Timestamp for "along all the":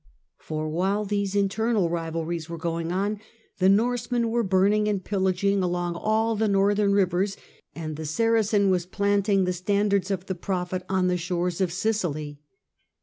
5.61-6.47